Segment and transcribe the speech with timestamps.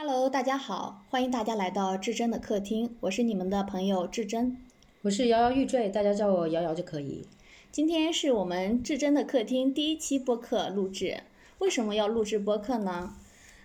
[0.00, 4.56] Hello，大家好，欢迎大家来到至真的客厅，我是你们的朋友至真。
[5.02, 7.26] 我是摇摇欲坠，大家叫我摇摇就可以。
[7.72, 11.24] 今天是我们至真的客厅第一期播客录制。
[11.58, 13.12] 为什么要录制播客呢？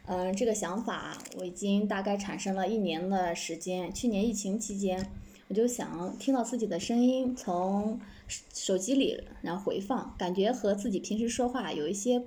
[0.08, 3.94] 嗯、这个想法我已经大概产生了一年的时间。
[3.94, 5.12] 去年疫情期间，
[5.50, 12.24] 我就想听到自己的声音从手手机里然后回放，感觉和自己平时说话有一些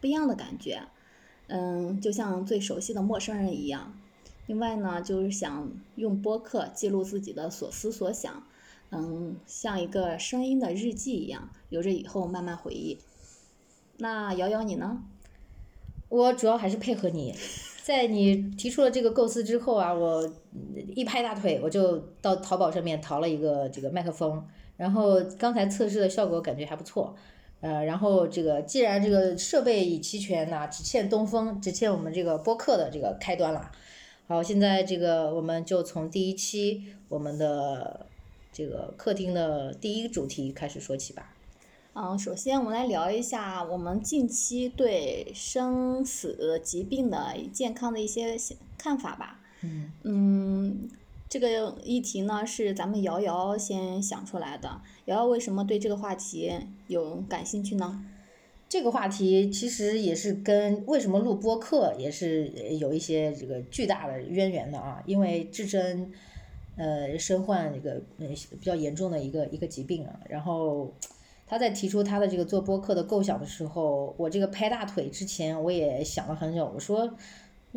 [0.00, 0.82] 不一样的感觉。
[1.46, 3.92] 嗯，就像最熟悉的陌生人一样。
[4.46, 8.42] 另外呢，就是想用播客记录自己的所思所想，
[8.90, 12.98] 嗯，像一个声音的日记一样，留着以后慢慢回忆。
[13.98, 15.02] 那瑶瑶你呢？
[16.10, 17.34] 我主要还是配合你，
[17.82, 20.30] 在你提出了这个构思之后啊，我
[20.94, 27.16] 一拍大腿，我就到淘宝上面淘了一个这个麦克风，然后刚才测试的效果感觉还不错，
[27.64, 33.72] 呃，然后这个既然这个设备已齐全呐、只欠东风，只欠我们这个播客的这个开端了。
[34.26, 38.06] 好，现在这个我们就从第一期我们的
[38.52, 41.34] 这个客厅的第一主题开始说起吧。
[41.94, 48.36] 嗯，首先我们来聊一下我们近期对生死疾病的健康的一些
[48.76, 49.40] 看法吧。
[49.62, 50.90] 嗯嗯，
[51.34, 54.80] 这个议题呢是咱们瑶瑶先想出来的。
[55.06, 56.52] 瑶瑶为什么对这个话题
[56.86, 58.04] 有感兴趣呢？
[58.68, 62.46] 这个话题其实也是跟为什么录播客也是
[62.78, 66.12] 有一些这个巨大的渊源的啊，因为志珍，
[66.76, 70.94] 呃，身患这个呃比较严重的一个一个疾病啊，然后
[71.48, 77.12] 他在提出他的这个做播客的构想的时候，我这个拍大腿之前我也想了很久，我说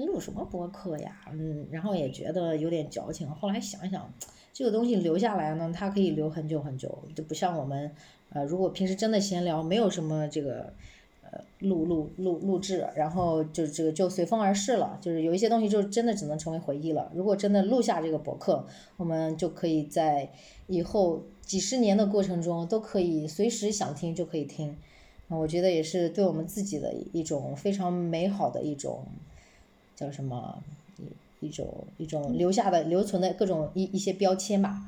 [0.05, 4.13] 录什么播客呀，嗯，然后也觉得有点矫情，后来想想。
[4.53, 7.91] 这个东西留下来呢，它可以留很久很久，就不像我们，
[8.31, 10.73] 呃，如果平时真的闲聊，没有什么这个，
[11.21, 17.11] 呃，录录录录制，然后就这个就随风而逝了，就是有一些东西就真的只能成为回忆了。
[17.13, 18.65] 如果真的录下这个博客，
[18.97, 20.27] 我们就可以在
[20.65, 24.75] 以后几十年的过程中都可以随时想听就可以听，
[25.27, 29.05] 我觉得也是对我们自己的一种非常美好的一种
[29.97, 30.63] 叫什么？
[31.41, 34.81] 一一种一种留下的留存的各种一一些标签吧，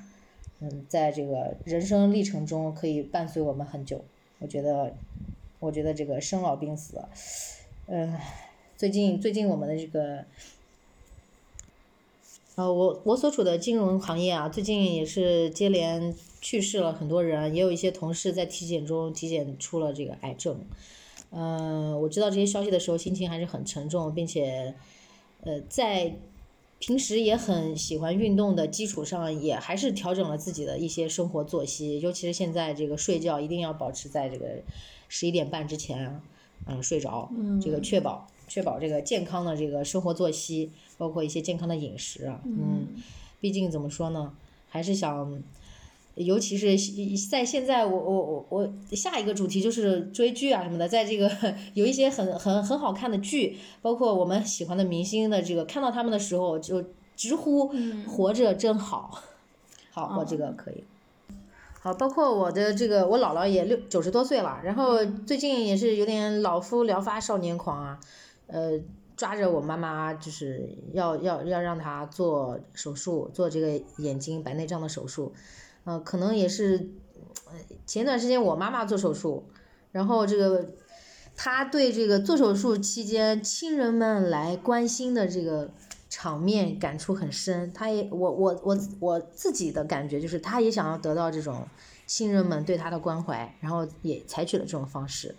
[0.59, 4.03] 嗯，在这个人生历程中可以伴随我们很久。
[4.39, 4.95] 我觉得，
[5.59, 6.99] 我觉得这个生老病死，
[7.85, 8.19] 呃，
[8.75, 10.25] 最近最近我们的这个，
[12.55, 20.59] 呃，我我所处的金融行业啊，最近也是接连去世了很多人，也有一些同事在体检中体检出了这个癌症。
[21.31, 24.73] 嗯、我知道这些消息的时候，心情还是很沉重，并且，
[25.41, 26.15] 呃，在
[26.79, 34.47] 平时也很喜欢运动的基础上，也还是调整了自己的一些生活作息，尤其是现在这个睡觉一定要保持在这个
[35.07, 36.19] 十一点半之前，
[36.65, 42.87] 嗯，睡着，这个确保确保这个健康的这个生活作息，包括一些健康的饮食啊，嗯，
[43.39, 44.33] 毕竟怎么说呢，
[44.67, 45.43] 还是想。
[46.19, 46.77] 尤其是
[47.29, 51.31] 在现在，我我我我下一个主题就是追剧啊什么的，在这个
[51.73, 56.83] 有一些很很很好看的剧，包括我们喜欢的明星的这个，看到他们的时候就
[57.15, 57.71] 直呼
[58.05, 59.23] 活着真好。
[59.91, 60.83] 好，我这个可以。
[61.79, 67.99] 好，包括我的这个，我姥姥也六九十多岁了，然后最近也是有点老夫聊发少年狂啊，
[68.47, 68.77] 呃，
[69.15, 75.31] 抓着我妈妈就是要要要让她做手术，做这个眼睛白内障的手术。
[75.85, 76.89] 呃，可能也是，
[77.47, 77.53] 呃
[77.85, 79.45] 前段时间我妈妈做手术，
[79.91, 80.73] 然后这个
[81.35, 85.71] 她对这个做手术期间亲人们来关心的这个
[86.09, 87.71] 场面感触很深。
[87.73, 91.67] 她也，我我我我自己的感觉就是，她也想要得到这种
[92.05, 95.35] 亲人们对她的关怀，然后也采取了这种方式。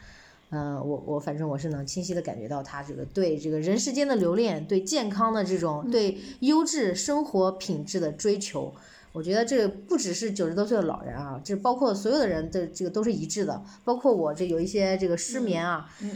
[0.48, 8.74] 呃，我我反正我是能清晰的感觉到她这个对这个人世间的留恋，对健康的这种，对优质生活品质的追求。
[9.12, 16.10] 我觉得这个不只是九十多岁的老人啊，这包括所有的人的这个都是一致的，包括我这有一些这个失眠啊，嗯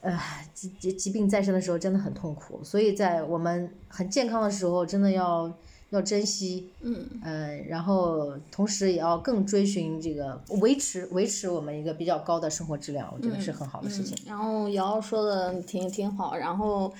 [0.00, 0.18] 呃，
[0.54, 5.52] 疾疾疾病在身的时候真的很痛苦，所以在我们很健康的时候，真的要
[5.90, 14.16] 要珍惜，嗯呃，然后同时也要更追寻这个维持维持我们一个比较高的生活质量，我觉得是很好的事情。
[14.26, 14.26] 嗯。
[14.26, 16.92] 然后瑶瑶说的挺挺好，然后，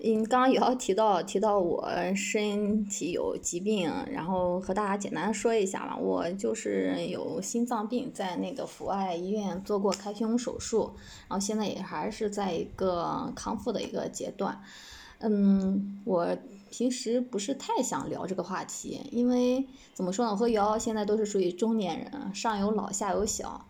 [0.00, 10.92] 嗯，刚刚瑶瑶提到提到我身体有疾病，然后和大家简单说一下吧，我就是有心脏病，在那个阜外医院做过开胸手术，
[11.28, 14.62] 然后现在也还是在一个康复的一个阶段。
[15.18, 16.38] 嗯，我
[16.70, 23.66] 平时不是太想聊这个话题，因为怎么说呢，我和瑶瑶现在都是属于中年人，上有老下有小，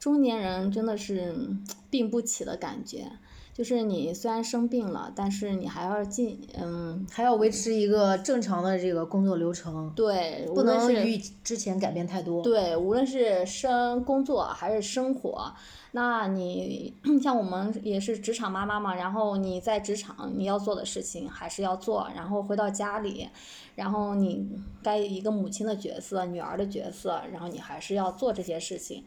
[0.00, 1.36] 中年人真的是
[1.88, 3.12] 病不起的感觉。
[3.58, 12.40] 就是你虽然生病了，但是你还要进，嗯，还要维持一个正常的这个工作流程，对，不能与之前改变太多。
[12.40, 15.52] 对，无论是生工作还是生活，
[15.90, 23.28] 那你 像我们也是职场妈妈嘛，然后你在职场你要做的事情还是要做，然后回到家里，
[23.74, 24.48] 然后你
[24.84, 29.02] 该一个母亲的角色、女儿的角色，然后你还是要做这些事情。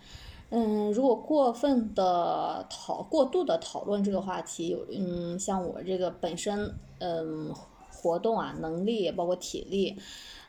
[0.53, 7.53] 嗯，如果过分的讨过度的讨论这个话题，有嗯，像我这个本身嗯
[7.89, 9.98] 活动啊能力包括体力，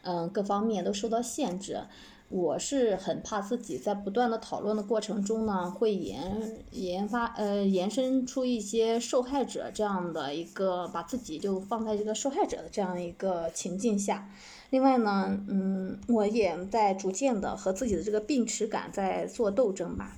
[0.03, 1.83] 嗯各方面都受到限制，
[2.29, 14.29] 我是很怕自己在不断的讨论的过程中呢，会研研发呃延伸出一些受害者这样的一个把自己就放在这个受害者的这样一个情境下。
[14.73, 20.17] 另外呢，嗯，我也在逐渐的和自己的这个病耻感在做斗争吧，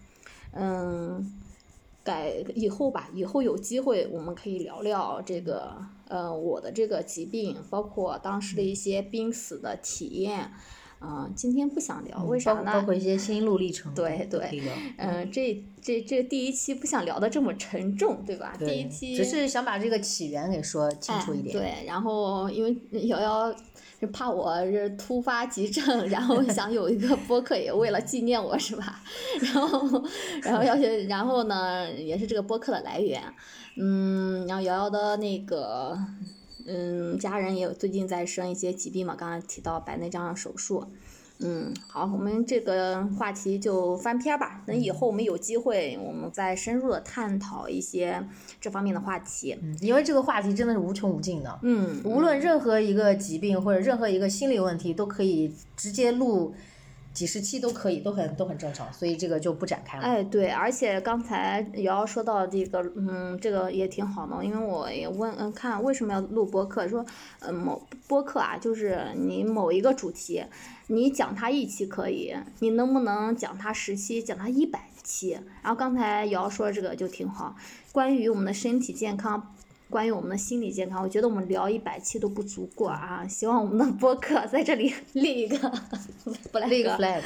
[0.52, 1.32] 嗯，
[2.04, 10.52] 改以后吧，以后有机会我们可以聊聊这个，呃，我的这个疾病，包括当时的一些濒死的体验，
[11.00, 12.62] 嗯、今天不想聊，为啥呢？
[12.66, 14.62] 包包括一些心路历程，对对
[14.98, 18.54] 嗯、这这这第一期不想聊的这么沉重，对吧？
[18.56, 21.42] 第一期只是想把这个起源给说清楚一哎。
[21.42, 21.52] 点。
[21.52, 22.76] 对，然后因为
[23.08, 23.52] 瑶瑶
[24.04, 29.00] 是怕我是突发急症，然后想有一个 播客也为了纪念我是吧？
[29.40, 30.04] 然后
[30.42, 33.22] 然后要去然后呢，也是这个播客的来源，
[33.76, 35.98] 嗯，然后瑶瑶的那个。
[36.66, 40.86] 嗯，家人也有最近在生一些疾病嘛，刚刚提到白内障手术，
[41.40, 44.62] 嗯，好，我们这个话题就翻篇儿吧。
[44.64, 48.24] 等以后我们有机会，我们再深入的探讨一些
[48.60, 49.58] 这方面的话题。
[49.60, 56.54] 嗯，因为这个话题真的是无穷无尽的，嗯，无论任何一个疾病或者任何一个心理问题，都可以直接录
[57.14, 60.04] 几十期都可以，都很都很正常，所以这个就不展开了。
[60.04, 67.06] 哎，对，而且刚才瑶瑶说到这个，嗯，这个也挺好的，因为我也问，嗯，看为什么要录播客，说，
[67.38, 70.44] 呃，某播客啊，就是你某一个主题，
[70.88, 75.38] 你讲它一期可以，你能不能讲它十期，讲它一百期？
[75.62, 77.54] 然后刚才瑶瑶说这个就挺好，
[77.92, 79.53] 关于我们的身体健康。
[79.90, 83.24] 关于我们的心理健康，我觉得我们聊一百期都不足够啊！
[83.28, 85.56] 希望我们的播客在这里立一个
[86.68, 87.22] 立个 flag，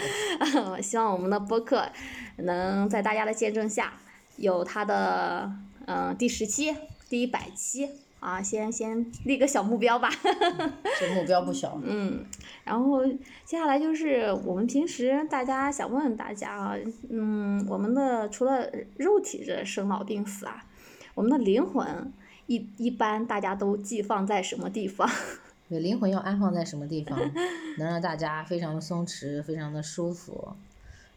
[0.70, 1.88] 我 希望我们的播客
[2.36, 3.94] 能在大家的见证下，
[4.36, 5.50] 有它的
[5.86, 6.74] 嗯、呃第十期、
[7.08, 7.88] 第一百期
[8.20, 10.10] 啊，先先立个小目标吧。
[11.00, 11.80] 这目标不小。
[11.82, 12.22] 嗯，
[12.64, 16.76] 然后接下来就是我们平时大家想问大家啊，
[17.08, 20.66] 嗯，我们的除了肉体的生老病死啊，
[21.14, 22.12] 我们的灵魂
[22.48, 25.08] 一一般大家都寄放在什么地方？
[25.68, 27.18] 对，灵魂要安放在什么地方，
[27.78, 30.54] 能让大家非常的松弛，非常的舒服，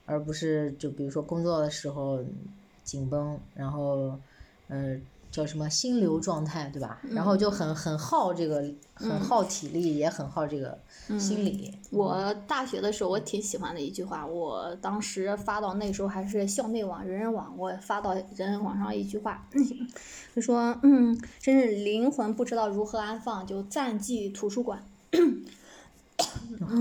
[0.05, 2.19] 而不是就比如说工作的时候
[2.83, 4.19] 紧绷，然后，
[4.67, 5.01] 嗯，
[5.31, 6.99] 叫什么心流状态，对吧？
[7.09, 8.63] 然后就很很耗这个，
[8.93, 10.77] 很耗体力，也很耗这个
[11.17, 11.73] 心理。
[11.89, 19.47] 我大学的时候，我挺喜欢的一句话，我当时发到那时候还是校内网、人人网，我发到人人网上一句话，
[20.35, 24.83] 就说，嗯，真是灵魂不知道如何安放，就暂寄图书馆。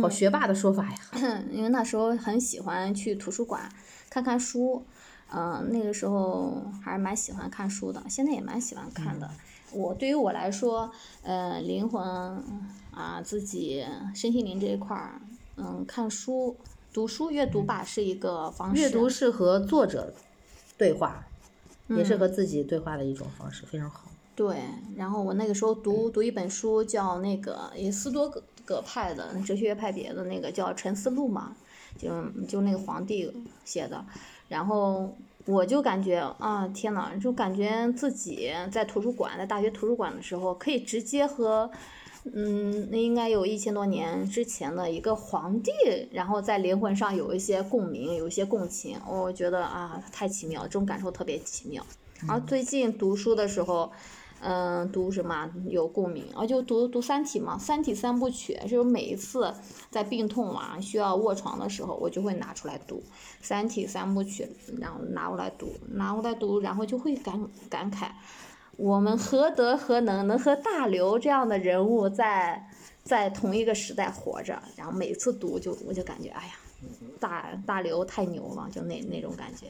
[0.03, 0.99] 好学霸的说法呀。
[1.51, 3.71] 因为那时候很喜欢去图书馆
[4.11, 4.85] 看看书，
[5.33, 9.31] 嗯、那个时候还是蛮喜欢看书的，现在也蛮喜欢看的。
[9.73, 10.91] 我对于我来说，
[11.23, 12.03] 呃，灵魂
[12.91, 15.21] 啊，自己身心灵这一块儿，
[15.57, 16.57] 嗯，看书、
[16.93, 18.83] 读书、阅读吧，是一个方式。
[18.83, 20.13] 阅读是和作者
[20.77, 21.25] 对话，
[21.89, 24.11] 也是和自己对话的一种方式，非常好。
[24.35, 24.57] 对，
[24.97, 31.55] 然后我那个时候读读一本书，叫那个也斯多葛葛派的哲学派别的那个叫《沉思录》嘛，
[31.99, 32.09] 就
[32.49, 33.31] 就那个皇帝
[33.65, 34.05] 写的，
[34.51, 35.17] 然后
[35.47, 41.71] 我就感觉啊天呐，就感觉自己在图书馆，在大学图书馆的时候，可以直接和。
[42.35, 45.73] 嗯，那应该有一千多年之前的一个皇帝，
[46.13, 51.83] 然后在灵魂上有一些共鸣，有一些共情，我觉得啊，太奇妙，这种感受特别奇妙。
[52.27, 53.91] 然后最近读书的时候，
[54.43, 59.55] 嗯读什么有共鸣，啊就读读《三体》嘛，《三体》三部曲，就是每一次
[59.91, 62.97] 在病痛啊需要卧床的时候，我就会拿出来读
[63.43, 68.09] 《三体》三部曲，然后拿过来读，拿过来读，然后就会感感慨，
[68.79, 72.67] 我们何德何能，能和大刘这样的人物在
[73.05, 76.53] 在同一个时代活着，然后每次读就我就感觉，哎呀，
[77.21, 79.67] 大大刘太牛了，就那那种感觉，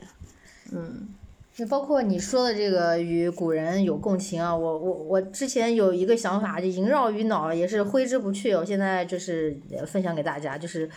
[0.70, 1.08] 嗯。
[1.54, 8.54] 就包括你说的这个与古人有共情啊，我我我之前有一个想法，就萦绕于脑，也是挥之不去。
[8.54, 10.88] 我现在就是分享给大家，就是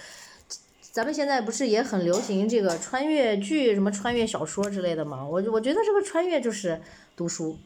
[0.80, 5.28] 咱们现在不是也很流行这个穿越剧、什么穿越小说之类的吗？
[5.28, 6.80] 我我觉得这个穿越就是
[7.18, 7.58] 读书，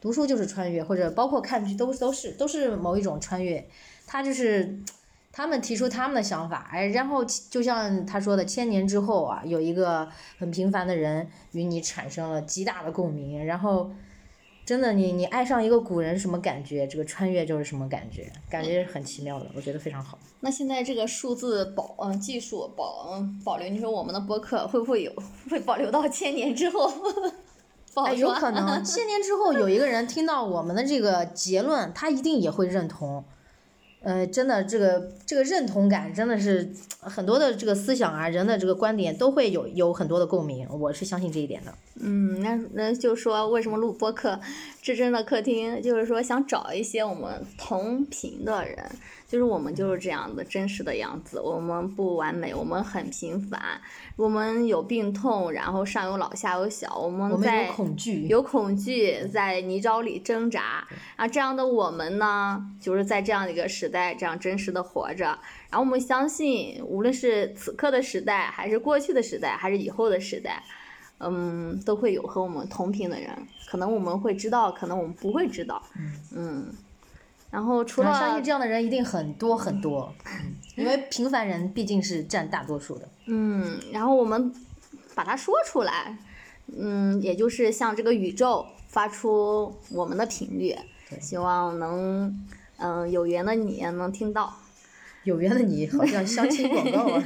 [0.00, 3.66] 读书就是穿越，或者包括看剧都都是都是某一种穿越。
[4.06, 4.78] 他就是
[5.34, 13.90] 他们提出他们的想法，哎，然后就像他说的，千年之后啊，有一个很平凡的人与你产生了极大的共鸣，然后。
[14.66, 16.86] 真的，你你爱上一个古人什么感觉？
[16.86, 18.32] 这个穿越就是什么感觉？
[18.48, 20.18] 感觉很奇妙的，我觉得非常好。
[20.40, 25.12] 那现在这个数字保嗯技术保嗯保留，你说我们的播客会不会有
[25.50, 26.90] 会保留到千年之后？
[28.06, 33.22] 哎，有可能千年之后有一个人听到我们的这个结论，他一定也会认同。
[34.04, 36.70] 呃，真的，这个这个认同感真的是
[37.00, 41.74] 很多的这个思想啊，人的这个观点都会有有很多的共鸣，我是相信这一点的。
[42.00, 44.38] 嗯，那那就说为什么录播客，
[44.84, 48.78] 至真的客厅就是说想找一些我们同频的人。
[49.26, 53.60] 就是我们就是这样的真实的样子，我们不完美，我们很平凡，
[54.14, 60.86] 我们有病痛，然后上有老下有小，我们在有恐惧，有恐惧在泥沼里挣扎
[61.16, 65.24] 啊，这样的我们呢，就是在这样的一个时代，这样真实的活着，
[65.68, 70.62] 然后我们相信，无论是此刻的时代，还是过去的时代，还是以后的时代，
[71.18, 73.30] 嗯，都会有和我们同频的人，
[73.68, 75.82] 可能我们会知道，可能我们不会知道，
[76.34, 76.66] 嗯。
[77.50, 80.12] 然后除了相信这样的人一定很多很多，
[80.74, 83.08] 因为平凡人毕竟是占大多数的。
[83.26, 84.52] 嗯，然后我们
[85.14, 86.18] 把它说出来，
[86.76, 90.76] 嗯，也就是向这个宇宙发出我们的频率，
[91.20, 92.44] 希望能，
[92.78, 94.52] 嗯，有缘的你能听到。
[95.24, 97.24] 有缘的你好像相亲广告啊。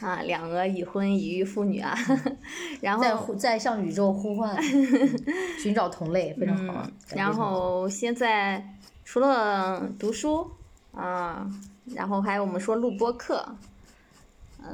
[0.00, 1.96] 啊，两个已婚已育妇女啊，
[2.80, 4.62] 然后在呼在向宇宙呼唤，
[5.62, 6.86] 寻找同类，非常好。
[7.14, 8.64] 然后现在。
[9.04, 10.48] 除了读书，
[10.92, 11.44] 啊，
[11.86, 13.44] 然后还有我们说录播课，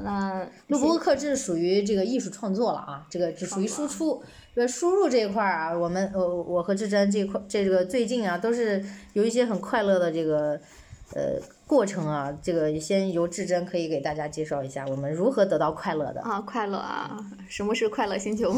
[0.03, 4.23] 那录播课这是属于这个艺术创作了啊，这个只属于输出。
[4.55, 10.51] 这输入这一块儿啊，我们呃我和志珍这块这个最近啊都是有一些很快乐的这个
[11.15, 11.41] 呃。
[11.69, 16.41] 过程啊，这个先由志珍可以给大家介绍一下，我们如何得到快乐的啊？
[16.41, 17.15] 快乐啊！
[17.47, 18.51] 什么是快乐星球？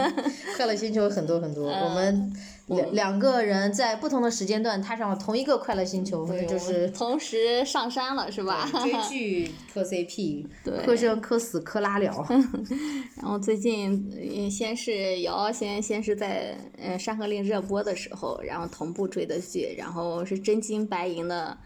[0.56, 2.32] 快乐星球很多很多，我们
[2.68, 8.66] 两两个人在不同的时间段踏上了同一个快乐星球，就是同时上山了，是吧？
[8.82, 10.46] 追剧磕 CP，
[10.82, 12.26] 磕生磕死磕拉了。
[13.20, 21.58] 然后最近先是瑶先先是在呃《山河令》热播的时候，然后同步追的剧，然后是真金白银的。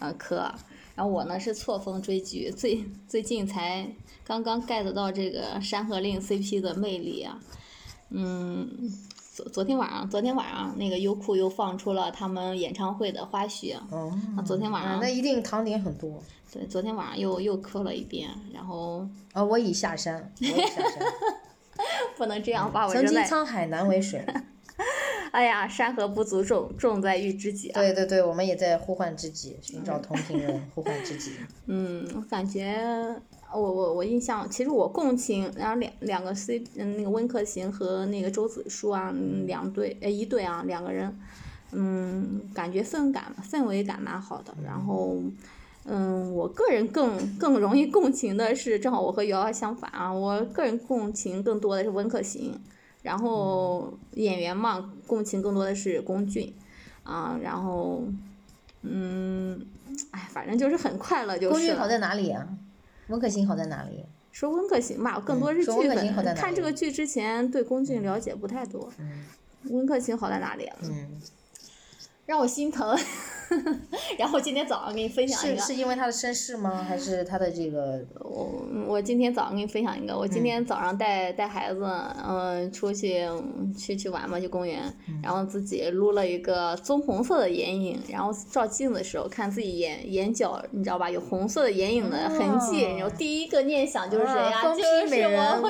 [0.00, 0.36] 呃，磕，
[0.94, 3.88] 然后我呢是错峰追剧，最最近才
[4.24, 7.38] 刚刚 get 到这个《山河令》CP 的魅力啊，
[8.10, 8.68] 嗯，
[9.34, 14.12] 昨昨天晚上，昨天晚上那个优酷又放出了他们演唱会的花絮，哦，
[14.46, 21.02] 昨天晚上那一定糖点很多，对，昨天晚上又又磕了一遍，然后，啊，我已下山，我已下山，
[22.16, 24.24] 不能这样把我曾经沧海难为水。
[25.30, 27.80] 哎呀，山河不足重，重在遇知己啊！
[27.80, 31.32] 对对对，我们也在呼唤知己，寻找同频人，呼唤知己。
[31.66, 32.76] 嗯，我感觉，
[33.52, 39.14] 我我我印象，其实我共情，然后两两个 C，嗯，那个温客行和那个周子舒啊，
[39.46, 41.18] 两对，呃，一对啊，两个人，
[41.72, 44.54] 嗯，感觉氛感氛围感蛮好的。
[44.64, 45.16] 然后，
[45.84, 52.58] 嗯，我个人更更容易共情的是，正好我和瑶瑶相反啊，我个人共情更多的是温客行。
[53.08, 56.54] 然后演员嘛，共情更多的是龚俊，
[57.04, 58.04] 啊，然后，
[58.82, 59.66] 嗯，
[60.10, 61.48] 哎，反正就是很快乐，就是。
[61.48, 62.46] 龚俊好在哪里啊？
[63.06, 64.04] 温客行好在哪里？
[64.30, 66.34] 说温客行吧，更多是剧粉。
[66.34, 68.92] 看这个剧之前对龚俊了解不太多。
[69.70, 70.70] 温客行好在哪里？
[70.82, 71.18] 嗯。
[72.26, 72.94] 让我心疼。
[74.18, 76.84] 然后今天早上给你分享一个，是是因为他的身世吗？
[76.86, 77.98] 还是他的这个？
[78.20, 81.84] 我我今天早上给你分享一个，我今天早上带带孩子，
[82.26, 83.26] 嗯，出去
[83.76, 84.82] 去去玩嘛，去公园，
[85.22, 94.62] 然后自己撸了一个棕红色的眼影，然后照镜子的时候看自己眼眼角，你知道吧，有红色的眼影的痕迹，然后第一个念想就是谁呀？
[94.62, 95.60] 就是我，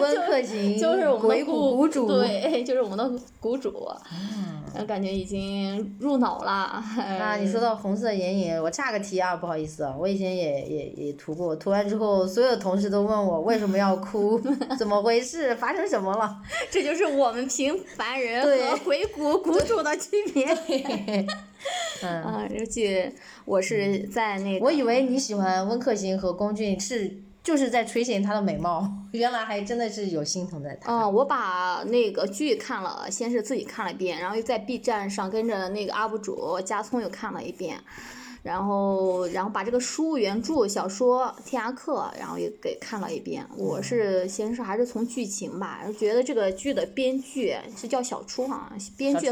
[0.78, 3.68] 就是我们的谷主，对， 就是我们的谷主。
[4.12, 6.50] 嗯，感觉已经入脑了。
[6.50, 7.68] 啊，你说到。
[7.78, 14.40] 红色眼影，我岔个题啊，不好意思啊，我以前也也也涂过，涂完之后，所有同事都问我为什么要哭，
[14.76, 16.36] 怎么回事，发生什么了？
[16.70, 20.46] 这就是我们平凡人和鬼谷 谷主的区别。
[22.02, 23.08] 嗯，尤其
[23.44, 24.64] 我是在那个。
[24.64, 28.86] 我以为你喜欢温客行和龚俊是就是在垂涎她的美貌。
[29.12, 30.92] 原来还真的是有心疼在她。
[30.92, 37.80] 嗯，我把那个剧看了，先是自己看了一遍，然后又在 B 站上跟着那个 UP 主加聪又看了一遍。
[38.42, 43.46] 然后，然后把这个书原著小说《天涯客》，然后也给看了一遍。
[43.56, 49.28] 我是先是还是从剧情吧，觉得这个剧的编剧是叫小初哈，编剧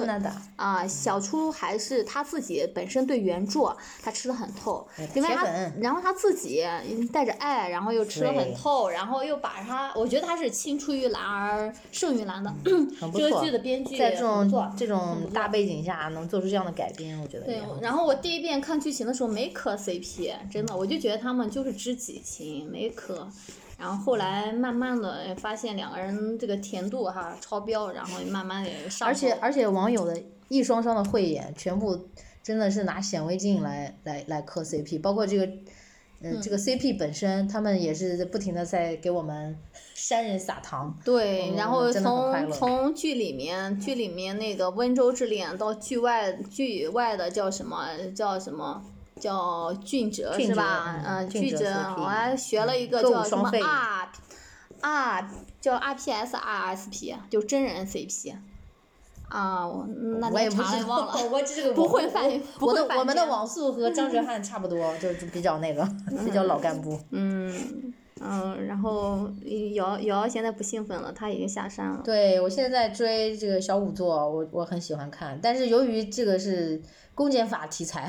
[0.56, 5.46] 啊，小初还是他自己本身对原著他吃的很透，另外他
[5.80, 6.62] 然后他自己
[7.12, 12.52] 带着爱，然后又吃的很透，然后又把他，我觉得他是青出于蓝而胜于蓝的，
[13.14, 17.62] 这个剧的编剧在这种这种大背景下能做出这样的改编，我觉得对。
[17.80, 19.05] 然后我第一遍看剧情。
[19.06, 23.26] 那时候没磕 CP，真的，我就觉得他们就是知己情，没磕。
[23.78, 29.06] 然后后来慢慢的发现两个人这个甜度哈超标，然后慢慢的上。
[29.06, 32.08] 而且而且网友的一双双的慧眼，全部
[32.42, 35.44] 真的是拿显微镜来来来磕 CP，包括这个，
[36.22, 39.54] 嗯，这个 CP 本身，他们也是不停的在给我们
[39.94, 40.98] 山人撒糖。
[41.04, 48.82] 对，然后从从剧里面剧里面那个温州之恋到剧外剧外的叫什么叫什么？
[49.20, 51.00] 叫俊哲是吧？
[51.04, 54.08] 嗯，俊哲，我还学了一个叫什么 R
[54.80, 55.30] R
[55.60, 58.34] 叫 R P S R S P，就真人 C P。
[59.28, 59.84] 啊，我
[60.20, 62.30] 那我也不知道，我这个 不会翻，
[62.60, 65.84] 我的我们的网速和张哲瀚差不多，就是比较那个，
[66.24, 67.00] 比较老干部。
[67.10, 69.28] 嗯嗯，然后
[69.74, 72.00] 瑶瑶现在不兴奋了，他已经下山了。
[72.04, 76.80] 对，我现在追这个小五座，我我很喜欢看，但是由于这个是
[77.14, 78.08] 公检法题材。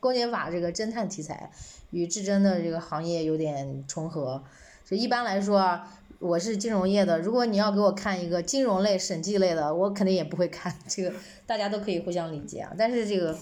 [0.00, 1.50] 公检法这个侦探题材
[1.90, 4.42] 与至臻的这个行业有点重合，
[4.84, 11.12] 就一般来说啊，我是金融业的，如果你要给我看一个金融类、审计类的，我肯定也不会看这个，
[11.46, 12.72] 大家都可以互相理解啊。
[12.78, 13.36] 但是这个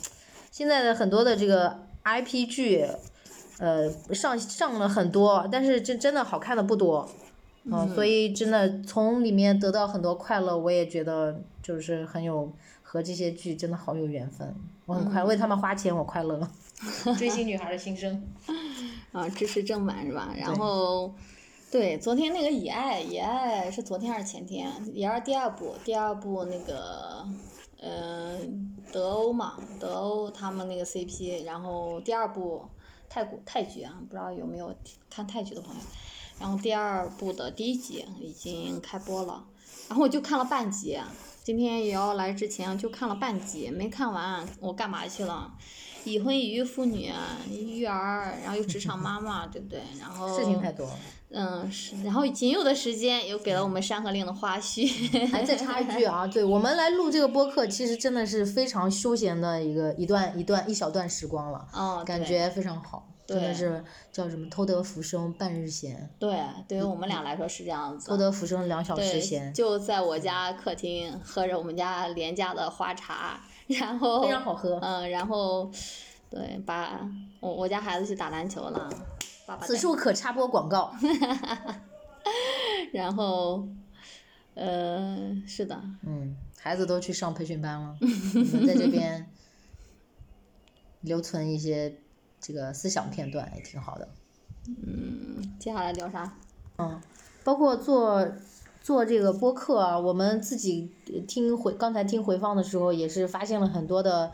[0.51, 2.87] 现在的很多的这个 IP 剧，
[3.59, 7.09] 呃，上上了很多，但是真真的好看的不多，
[7.65, 12.51] 嗯，所以真的从里面得到很多快乐，我也觉得就是很有。
[12.88, 16.49] 和这些剧真的好有缘分，我很快为他们花钱，我快乐。
[17.19, 18.23] 追星女孩的心声。
[19.11, 20.33] 啊，支持正版是吧？
[20.37, 21.12] 然后，
[21.69, 24.71] 对，昨天那个《以爱》，《以爱》是昨天还是前天？
[24.93, 27.26] 《也是》第二部，第二部那个，
[27.81, 32.62] 嗯，德欧嘛，德欧他们那个 CP，然后第二部
[33.09, 34.73] 泰国泰剧啊，不知道有没有
[35.11, 35.81] 看泰剧的朋友。
[36.38, 39.44] 然后第二部的第一集已经开播了，
[39.88, 40.96] 然后我就看了半集。
[41.46, 45.48] 今天也要来之前就看了半集，没看完，我干嘛去了？
[46.02, 47.09] 已婚已育妇女，
[47.48, 49.78] 育儿，然后又职场妈妈，对不对？
[50.00, 50.90] 然后事情太多。
[51.30, 52.02] 嗯，是。
[52.02, 55.28] 然后仅有的时间又给了我们《山河令》的花絮。
[55.28, 61.64] 还再插一句啊，对我们来录这个播客，其实真的是非常休闲的一个一段一段一小段时光了。
[61.72, 63.06] 哦，感觉非常好。
[63.27, 66.09] 真的是叫什么偷得浮生半日闲。
[66.17, 68.09] 对，对于我们俩来说是这样子。
[68.09, 69.53] 偷得浮生两小时闲。
[69.53, 74.79] 就在我家客厅喝着我们家廉价的花茶，然后非常好喝。
[74.81, 75.69] 嗯，然后，
[76.31, 77.01] 对，把
[77.41, 78.89] 我我家孩子去打篮球了。
[79.62, 80.95] 此处可插播广告。
[82.93, 83.67] 然后，
[84.55, 85.83] 呃，是的。
[86.07, 89.29] 嗯，孩子都去上培训班了，我们在这边
[91.03, 91.97] 留存一些。
[92.40, 94.09] 这个思想片段也挺好的。
[94.68, 96.37] 嗯，接下来聊啥？
[96.79, 97.01] 嗯，
[97.44, 98.27] 包括做
[98.83, 100.90] 做这个播客啊，我们自己
[101.29, 104.33] 听回刚才听回放的时候，也是发现了很多的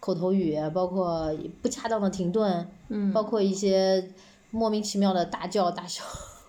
[0.00, 1.30] 口头语，包括
[1.60, 4.10] 不恰当的停顿，嗯，包括一些
[4.50, 6.02] 莫名其妙的大叫大笑，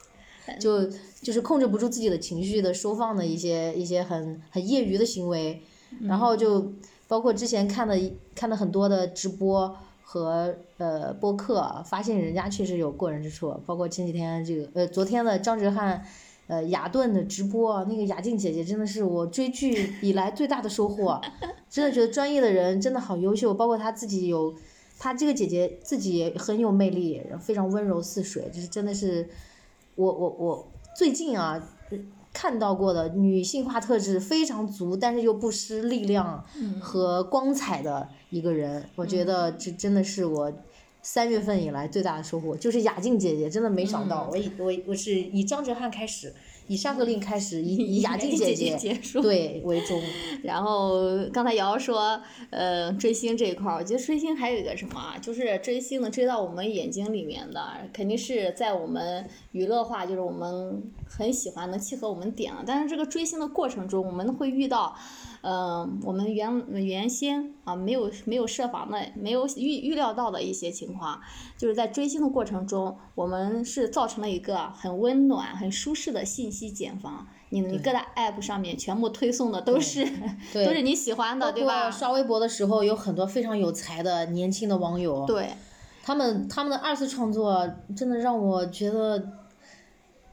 [0.59, 0.87] 就
[1.21, 5.61] 就是控制不住自己的情绪的收放的一些一些很很业余的行为，
[6.01, 6.71] 然后就
[7.09, 7.99] 包括之前看的
[8.33, 9.75] 看的很多的直播。
[10.09, 15.99] 和呃播客，发现人家确实有过人之处，包括前几天这个呃昨天的张哲瀚，
[16.47, 21.19] 呃雅顿的直播，那个雅静姐姐真的是我追剧以来最大的收获，
[21.69, 24.55] 真的觉得专业的人真的好优秀，包括她自己有，
[24.97, 29.27] 她这个姐姐自己也很有魅力，非常温柔似水，就是真的是，
[29.95, 31.61] 我我我最近啊。
[32.37, 36.45] 看到过的女性化特质非常足，但是又不失力量
[36.79, 40.53] 和光彩的一个人，我觉得这真的是我
[41.01, 46.31] 三月份以来最大的收获，就是雅静姐姐，真的没想到，我以我我是以张哲瀚开始。
[46.67, 50.01] 以《上个令》开始，以以雅静姐姐结束对为终。
[50.43, 57.61] 然后刚才瑶瑶说，呃，追星这一块儿，我觉得追星还有一个什么，就是追星能追到我们眼睛里面的，
[57.93, 62.63] 肯定是在我们娱乐化，就是我们很喜欢能契合我们点了。
[62.65, 64.95] 但是这个追星的过程中，我们会遇到。
[65.49, 71.21] 嗯，我们原原先啊没有没有设防的，没有预预料到的一些情况，
[71.57, 77.25] 就是在追星的过程中，我们是造成了一个很温暖、很舒适的信息茧房。
[77.49, 80.05] 你你各大 app 上面全部推送的都是
[80.51, 81.89] 对都是你喜欢的，对吧？
[81.89, 85.51] 刷微博的时候，有很多非常有才的年轻的网友，对，
[86.03, 89.31] 他们他们的二次创作真的让我觉得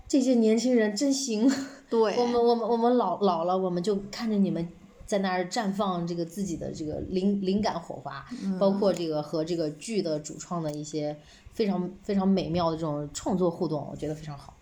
[0.08, 1.48] 这些年轻人真行。
[1.88, 4.68] 对，我们我们我们老老了，我们就看着你们
[5.06, 8.24] 在那儿绽放这个自己的这个灵灵感火花，
[8.58, 11.16] 包括这个和这个剧的主创的一些
[11.52, 14.56] 非常非常美妙的这种创作互动，我觉得非常好。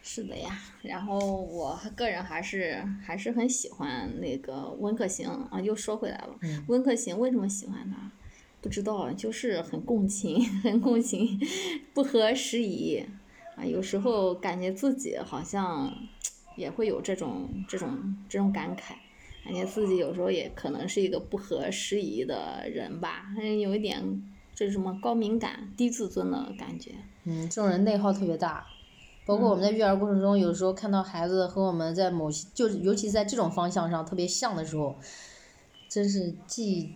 [0.00, 8.10] 是的呀，然后我个人还是还是很喜欢那个温客行啊，又说回来了，温客行为什么喜欢他？
[8.60, 11.38] 不知道，就是很共情， 很共情，
[11.92, 13.04] 不合时宜
[13.56, 15.92] 啊，有时候感觉自己好像
[16.56, 18.94] 也会有这种这种这种感慨，
[19.44, 23.26] 感觉自己有时候也可能是一个不合时宜的人吧，
[23.60, 24.22] 有一点
[24.54, 26.92] 这什么高敏感、低自尊的感觉。
[27.24, 28.74] 嗯，这种人内耗特别大。
[29.24, 34.98] 包括我们在育儿过程中，有时候看到孩子和我们在某些，就是尤其在这种方向上特别像的时候，
[35.86, 36.94] 真是既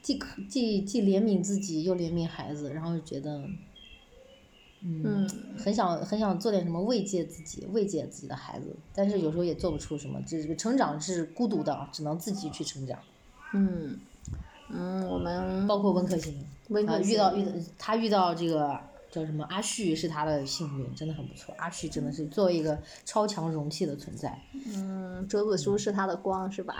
[0.00, 3.50] 既可既既怜悯自己，又怜悯孩子，然后就觉得，
[4.88, 10.22] 嗯，很想很想做点什么慰藉自己、慰藉自己的孩子，但是有时候也做不出什么。
[10.26, 12.98] 这这个成长是孤独的，只能自己去成长。
[13.52, 13.98] 嗯，
[14.70, 18.78] 嗯，我们包括温客行，啊，温客行遇到遇到他遇到这个。
[19.08, 19.44] 叫什么？
[19.48, 21.54] 阿旭是他的幸运，真的很不错。
[21.56, 24.38] 阿旭真的是作为一个超强容器的存在。
[24.66, 26.76] 嗯，周子舒是他的光，是吧？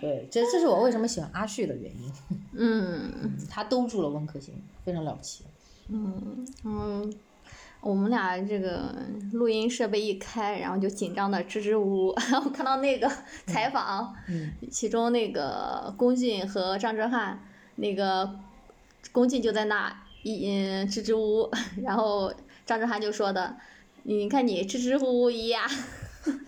[0.00, 2.12] 对，这这是我为什么喜欢阿旭的原因。
[2.54, 4.54] 嗯，他兜住了温客行，
[4.84, 5.42] 非常了不起。
[5.92, 7.14] 嗯嗯，
[7.80, 8.94] 我们俩这个
[9.32, 12.14] 录音设备一开，然后就紧张的支支吾吾。
[12.44, 13.10] 我看到那个
[13.46, 14.14] 采访，
[14.70, 17.34] 其中那个龚俊和张哲瀚，
[17.76, 18.38] 那个
[19.12, 20.04] 龚俊就在那。
[20.22, 21.50] 一嗯支支吾吾，
[21.82, 22.30] 然后
[22.66, 23.56] 张哲瀚就说的，
[24.02, 25.66] 你看你支支吾吾一呀，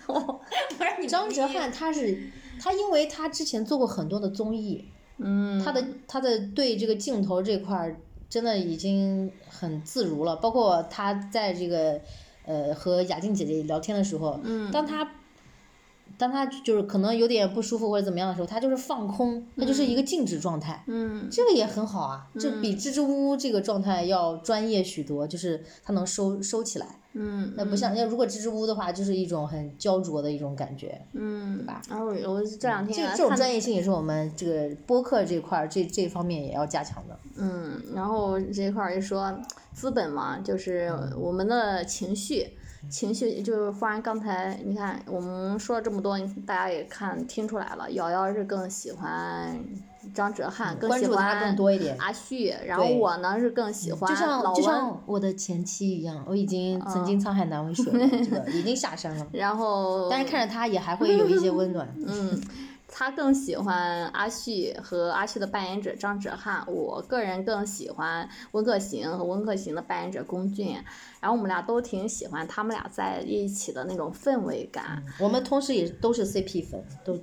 [1.09, 4.85] 张哲瀚他是他，因为他之前做过很多的综艺，
[5.17, 7.97] 嗯，他的他的对这个镜头这块儿
[8.33, 12.01] 真的已经很自如了，包括他在这个
[12.47, 15.07] 呃和雅静姐姐聊天的时候，嗯，当他。
[16.19, 20.85] 当他就是可能有点不舒服或者怎么样的时候，他就是放空，他就是一个静止状态。
[20.87, 27.01] 嗯，这个也很好啊，这比支支吾吾这个状态要专业许多，就是他能收收起来。
[27.15, 31.01] 嗯，那不像要如果支支吾吾的话，就是一种很焦灼的一种感觉。
[31.13, 31.83] 嗯，对吧？
[31.89, 37.19] 然后我这两天这这种专业性也是我们这个播客这块儿这这方面也要加强的。
[37.37, 39.33] 嗯，然后这块儿就说
[39.73, 42.49] 资本嘛，就是我们的情绪。
[42.91, 49.57] 情绪就是，忽然刚才你看我们说了这么多，大家也看听出来了，瑶瑶是更喜欢
[50.15, 51.57] 张哲瀚，更喜欢
[51.99, 54.13] 阿旭，然后我呢是更喜欢
[54.43, 54.55] 老温。
[54.55, 59.27] 就像我的前妻一样，我已经曾经沧海难为水了，这个已经下山了。
[59.33, 60.09] 然后。
[60.11, 61.89] 但是看着他也还会有一些温暖。
[62.07, 62.41] 嗯。
[62.95, 70.75] 他更喜欢阿旭和阿旭的扮演者张哲瀚，我个人更喜欢温客行和温客行的扮演者龚俊，
[71.19, 75.03] 然后我们俩都挺喜欢他们俩在一起的那种氛围感。
[75.19, 77.19] 我们同时也都是 CP 粉，都。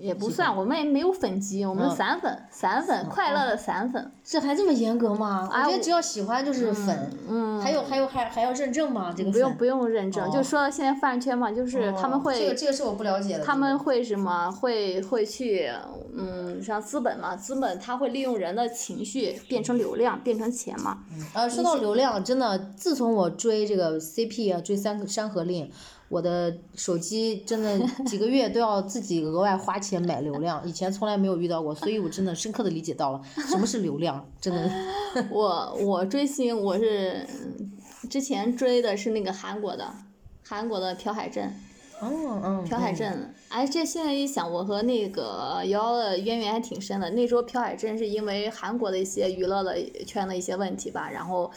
[0.00, 4.10] 也不算，我们也没有粉级，我们散粉，散粉，快乐的散粉。
[4.24, 5.48] 这还这么严格吗？
[5.52, 7.10] 我觉得只要喜欢就是粉。
[7.28, 7.60] 嗯。
[7.60, 9.14] 还有还有还还要认证吗？
[9.16, 12.38] 这个不用不用认证，就说现在饭圈嘛，就是他们会。
[12.38, 13.44] 这个这个是我不了解的。
[13.44, 14.50] 他们会什么？
[14.50, 15.70] 会会去，
[16.16, 20.98] 嗯，像资本嘛，资本他会利用人的情绪变成流量，变成钱嘛。
[21.34, 25.70] 呃，说到流量，真的，自从我追这个 CP 啊，追三个山河令。
[26.10, 34.68] 我的手机真的几个月都要自己额外花钱买流量，以前从来没有遇到过，所以我真的深刻的理解到了什么是流量，真的。
[35.30, 37.24] 我我追星我是
[38.10, 39.94] 之前追的是那个韩国的，
[40.44, 41.54] 韩国的朴海镇。
[42.02, 42.64] 嗯嗯。
[42.64, 47.08] 朴海镇，哎，这现在一想，我和那个瑶瑶的渊源还挺深的。
[47.10, 51.48] 那时候朴海镇是因为韩国的一些娱乐的圈的一些问题吧，然后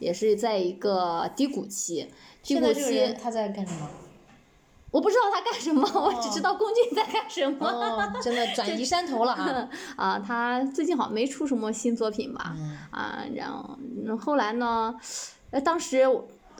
[0.00, 2.08] 也是在一个低谷期。
[2.42, 3.86] 现在这个人他在干什么？
[4.90, 7.66] 我不知道他干什么，我只知道龚俊在干什么。
[7.66, 9.68] 哦，真的转 移山头了啊！
[9.96, 12.56] 啊，他最近好像没出什么新作品吧？
[12.90, 13.76] 啊，然后
[14.18, 14.94] 后来呢？
[15.50, 16.04] 呃，当时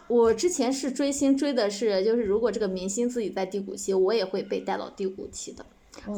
[0.09, 5.64] 我之前是追星追的是，就是如果这个明星自己在低谷期，我也会被带到低谷期的。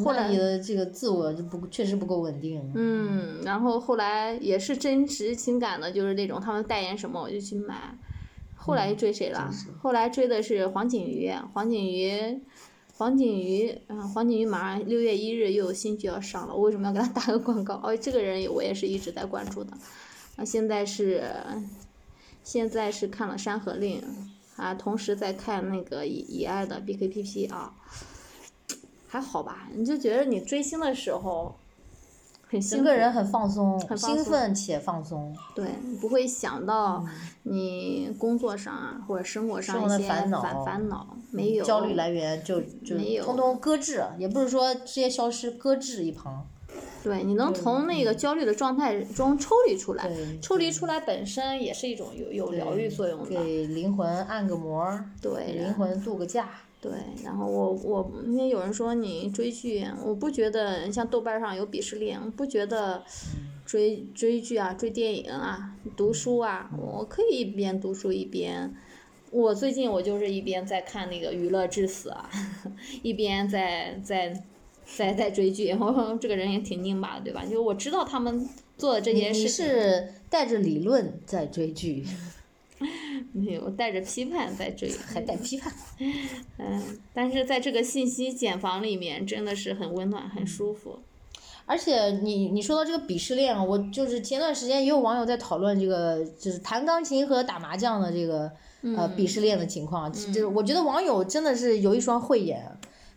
[0.05, 2.72] 后来你的这个自我就不确实不够稳定。
[2.75, 7.96] 嗯，然后后来也是真实情感的，就是那种他们代言什么我就去买。
[8.64, 9.51] 后来追谁了？
[9.83, 12.40] 后来追的是黄景瑜，黄景瑜，
[12.96, 17.81] 黄景瑜，嗯，黄景瑜马上六月一日又有新剧要上了，我为什么要给他打个广告？
[17.83, 19.77] 哦，这个人我也是一直在关注的，
[20.37, 21.25] 啊，现在是
[22.44, 24.01] 现在是看了《山河令》，
[24.62, 27.75] 啊，同时在看那个以以爱的 BKPP 啊，
[29.09, 29.68] 还好吧？
[29.75, 31.57] 你就觉得你追星的时候。
[32.52, 35.34] 很整个人很放松，很松兴奋且放松。
[35.54, 37.02] 对，你不会想到
[37.44, 46.46] 你工作上啊或者生活上一些烦恼烦烦恼，没有焦虑来源就就没有通通搁置，也不是说直接消失，搁置一旁。
[47.02, 53.30] 对，你能从那个焦虑的状态中抽离出来，对抽离出来本身也是一种有有疗愈作用的。
[53.30, 54.86] 给灵魂按个摩，
[55.20, 56.48] 对给灵魂度个假。
[56.82, 56.90] 对，
[57.22, 63.04] 然后我我因为有人说你追剧，我不觉得像豆瓣上有鄙视链，我不觉得
[63.64, 68.74] 追追剧啊、追电影啊、读书啊，我可以一边读书一边。
[69.30, 72.28] 我最近我就是一边在看那个《娱乐至死》啊，
[73.02, 74.44] 一边在在
[74.84, 75.72] 在在追剧。
[75.72, 77.44] 我 这个人也挺拧巴的，对吧？
[77.44, 82.04] 就是我知道他们做的这些事情，是带着理论在追剧，
[83.32, 85.72] 没有带着批判在追，还带批判。
[86.58, 90.98] 嗯，但是在这个信息茧房里面，真的是很温暖、很舒服。
[91.64, 98.50] 而且你你说到这个鄙视链啊，我就是前段时间也有网友在讨论这个，就是弹钢琴和打麻将的这个
[98.82, 100.12] 呃鄙视链的情况。
[100.12, 102.66] 就是我觉得网友真的是有一双慧眼，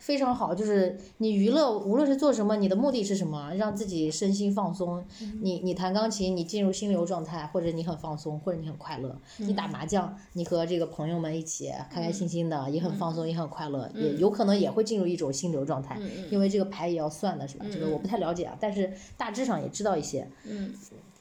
[0.06, 0.54] 非常好。
[0.54, 3.52] 就是你娱乐无论是做什么，你的目的是什么？
[3.56, 5.04] 让自己身心放松。
[5.42, 9.20] 你你弹钢琴，你进入心流状态，或者你很放松，或者你很快乐。
[9.38, 16.00] 你打麻将，你和这个朋友们一起开开心心的，也很放松，也很快乐，也有可能也会进入一种心流状态。
[16.30, 17.66] 因为这个牌也要算的是吧？
[17.74, 20.28] 这个我不太了解啊，但是大致上也知道一些。
[20.44, 20.72] 嗯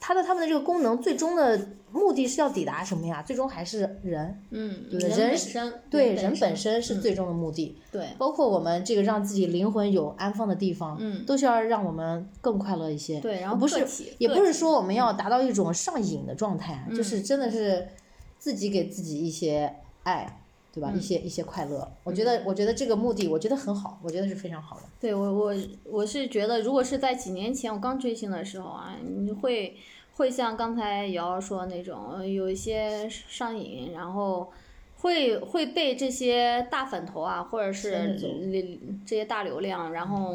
[0.07, 1.59] 它的它们的这个功能最终的
[1.91, 3.23] 目的是要抵达什么呀？
[3.23, 7.79] 最终还是人，嗯，对人是人本身，对人人本身嗯是最终的目的。
[7.91, 13.19] 对，包括我们这个让自己灵魂有安放的地方，嗯都是要让我们更快乐一些。
[13.21, 13.83] 对然后不是
[14.19, 17.89] 也不是说我们要达到一种上瘾的状态，就是真的是
[18.39, 20.93] 自己给自己一些爱，对吧？
[20.95, 21.91] 一些一些快乐。
[22.03, 24.83] 我觉得，我觉得这个目的，我觉得很好，我觉得是非常好的。
[25.01, 29.77] 对我我我是觉得，如果是在几年前我刚追星的时候啊，你会
[30.17, 34.53] 会像刚才瑶瑶说那种呃有一些上瘾，然后
[34.97, 38.17] 会会被这些大粉头啊，或者是
[39.05, 40.35] 这些大流量，然后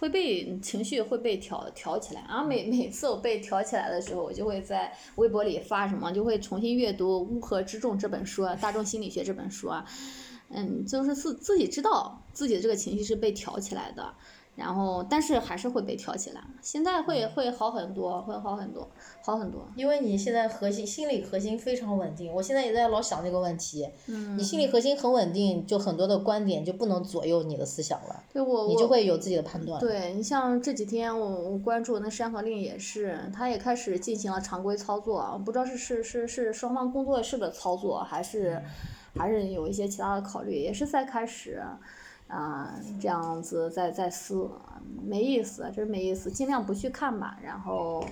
[0.00, 2.24] 会被情绪会被挑挑起来。
[2.28, 9.84] 然后每每次我被挑起来的时候，我就会在微博里发什么，就会重新阅读《乌合之众》这本书啊，《大众心理学》这本书啊。
[10.54, 14.12] 嗯，就是自自己知道自己的这个情绪是被挑起来的，
[14.54, 16.40] 然后但是还是会被挑起来。
[16.60, 18.88] 现在会会好很多，会好很多，
[19.24, 19.66] 好很多。
[19.74, 23.88] 因为你现在核心心理核心非常稳定，我现在也在老想这个问题。
[24.06, 29.80] 嗯，你心理核心很稳定，就很多的观点就不能左右你的思想了，对我你就会有自己的判断。
[29.80, 38.62] 对你像这几天我我关注那《山河令》也是，他也开始进行了常规操作，我不知道是是是是双方工作室的操作，还是
[39.16, 41.62] 还是有一些其他的考虑，也是在开始。
[42.32, 44.48] 啊、这样子在在撕，
[45.04, 47.36] 没意思，真没意思，尽量不去看吧。
[47.44, 48.02] 然后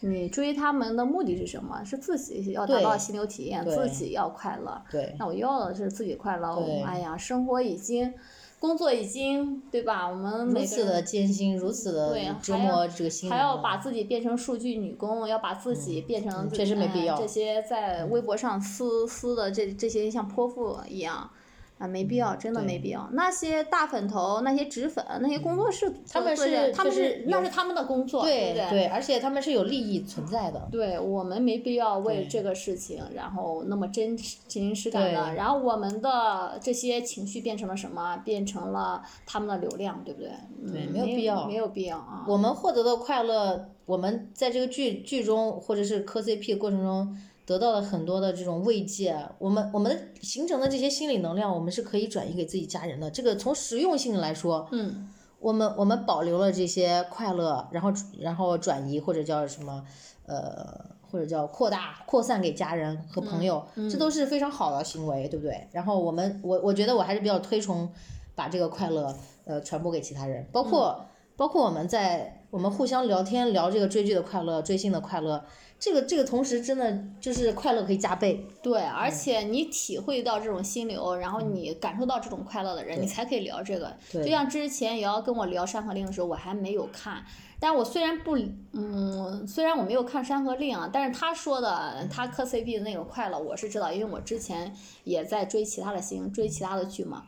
[0.00, 1.84] 你追他们的目的是什么？
[1.84, 4.82] 是自己要达到心流体验，自己要快乐。
[4.90, 6.56] 对那我要的是自己快乐。
[6.56, 8.12] 对哎呀，生活已经，
[8.58, 10.08] 工作已经，对吧？
[10.08, 21.30] 我们每个如此的艰辛，如此的对折磨这个心灵还要啊把自己变成数据女工，要把自己变成自确实没哎必要这些在微博上撕撕的这这些像泼妇一样。
[21.78, 23.08] 啊，没必要，真的没必要。
[23.12, 30.68] 那些大粉头、那些纸粉、那些工作室他们是他们是那是他们的工作，对对对，而且他们是有利益存在的。
[30.70, 38.16] 对我们没必要为这个事情，然后那么真实真实感的，然后我们的这些情绪变成了什么？
[38.24, 40.30] 变成了他们的流量，对不对？
[40.72, 42.24] 对嗯没有必要没有必要啊。
[42.28, 53.10] 我们获得的快乐，我们在这个剧剧中或者是磕 CP 的过程中得到了很多的这种慰藉，我们我们形成的这些心理能量，我们是可以转移给自己家人的。
[53.10, 59.84] 这个从实用性来说，嗯，我们我们保留了这些快乐，然后然后转移或者叫什么，
[60.26, 60.64] 呃，
[61.02, 65.68] 或者叫扩大扩散给家人和朋友，这都是非常好的行为，对不对？
[65.72, 67.90] 然后我们我我觉得我还是比较推崇
[68.34, 71.04] 把这个快乐呃传播给其他人，包括、
[71.36, 75.44] 包括我们在我们互相聊天聊这个追剧的快乐、追星的快乐，
[75.84, 78.42] 这个这个同时真的就是快乐可以加倍。
[78.62, 83.94] 对，而且你体会到这种心流，然后你感受到这种快乐的人，你才可以聊这个。
[84.10, 87.22] 就像之前瑶瑶跟我聊《山河令》的时候，我还没有看，
[87.60, 88.38] 但我虽然不，
[88.72, 97.26] 嗯，虽然我没有看《山河令》啊，但是他说的他磕 CP 的那种快乐，我是知道，因为我之前也在追其他的星，追其他的剧嘛。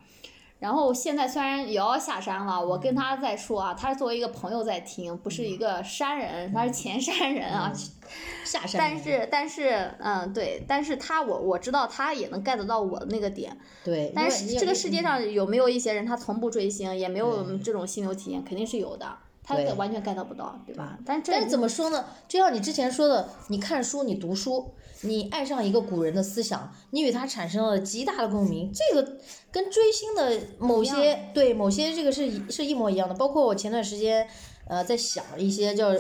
[0.58, 7.72] 然后现在虽然也要下山了，我跟他在说啊，他是作为一个朋友在听，不是一个山人，他是前山人啊。
[8.44, 8.78] 下山。
[8.78, 13.56] 但是但是嗯对，但是他我我知道他也能 get 到我的那个点。
[13.84, 14.12] 对。
[14.14, 19.06] 但是这个世界上有没有一些人，他从不追星，也没有这种心流体验，肯定是有的。
[19.46, 20.98] 他完全 get 不到，对吧？
[21.06, 22.04] 但但是怎么说呢？
[22.26, 29.18] 就像你之前说的，你看书，你读书，你爱上一个古人的思想，你与他产生了极大的共鸣，这个
[29.52, 33.14] 跟追星的某些对某些这个是是一模一样的。
[33.14, 34.26] 包括我前段时间
[34.66, 35.94] 呃在想一些叫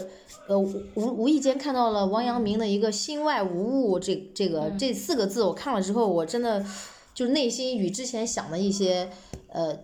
[0.48, 6.66] 呃无无意间看到了王阳明的一个心外无物这这个这四个字，我看了之后，我真的
[7.14, 9.08] 就是内心与之前想的一些
[9.52, 9.78] 呃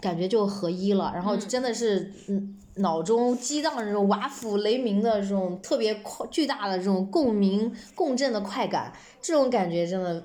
[0.00, 2.56] 感觉就合一了，然后真的是嗯。
[2.80, 10.24] 脑中激荡这种瓦釜雷鸣的这种特别快巨大的这种共鸣共振的快感，这种感觉真的，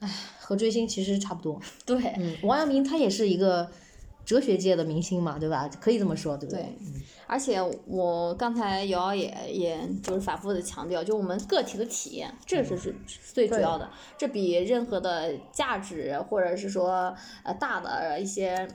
[0.00, 0.08] 唉，
[0.40, 1.60] 和追星其实差不多。
[1.86, 3.70] 对，嗯，王阳明他也是一个
[4.24, 5.68] 哲学界的明星嘛，对吧？
[5.80, 6.76] 可以这么说，对不对？
[7.26, 12.94] 而且我刚才瑶瑶也也就是反复的强调，就我们个体的体验，这是是
[13.32, 18.66] 最主要的，这比任何的价值或者是说呃大的一些。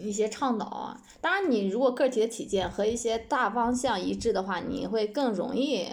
[0.00, 5.86] 一些倡导啊，当然你如果个体的体验和一些大方向一致的话，你会更容易，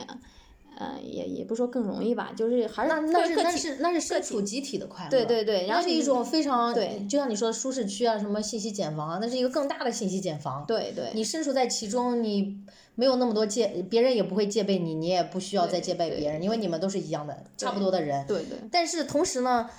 [0.80, 12.58] 嗯，也也不说更容易吧，就是还是那那是那是那是身处集体的快乐，对对对，那是一种非常对，就像你说的舒适区啊，什么信息茧房啊，那是一个更大的信息茧房，对对，你身处在其中，你
[12.96, 19.70] 没有那么多戒，别人也不会戒备你，你也不需要再戒备别人，因为你们都是一样的，差不多的人，对对，但是同时呢。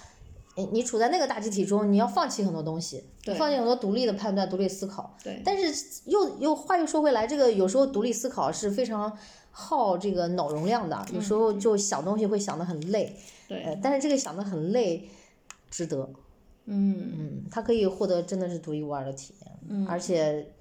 [0.59, 3.05] 你你处在那个大集体中，你要放弃很多东西，
[3.38, 5.16] 放弃很多独立的判断、独立思考。
[5.23, 5.40] 对。
[5.44, 9.16] 但是又又话又说回来，这个有时候独立思考是非常
[9.53, 13.16] 耗这个脑容量的，有时候就想东西会想得很累。
[13.47, 13.79] 对。
[13.81, 15.09] 但是这个想得很累，
[15.71, 16.11] 值得。
[16.66, 17.12] 嗯。
[17.18, 19.53] 嗯，他可以获得真的是独一无二的体验。
[19.68, 19.87] 嗯。
[19.87, 20.53] 而且。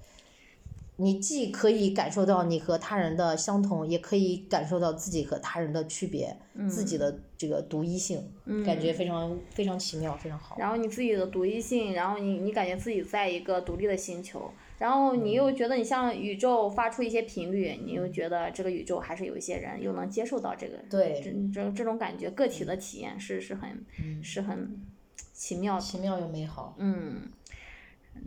[1.00, 6.36] 你既可以感受到你和他人的相同，也可以感受到自己和他人的区别，
[6.68, 8.28] 自己的这个独一性，
[8.66, 10.56] 感觉非常非常奇妙，非常好。
[10.58, 23.84] 然后你自己的独一性，然后你你感觉自己在一个独立的星球，然后你又觉得你向宇宙发出一些频率，你又觉得这个宇宙还是有一些人又能接受到这个，对，这这这种感觉，个体的体验是是很
[24.20, 24.84] 是很
[25.32, 26.74] 奇妙，奇妙又美好。
[26.78, 27.22] 嗯。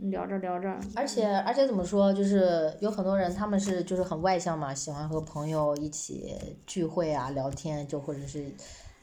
[0.00, 6.34] 聊着聊着，而且而且怎么说，就是有很多人他们是就是很外向嘛，喜欢和朋友一起
[6.66, 8.46] 聚会啊、聊天，就或者是